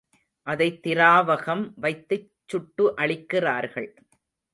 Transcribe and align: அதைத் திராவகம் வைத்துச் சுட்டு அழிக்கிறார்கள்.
அதைத் 0.47 0.87
திராவகம் 0.87 1.71
வைத்துச் 1.75 2.31
சுட்டு 2.47 2.93
அழிக்கிறார்கள். 2.97 3.89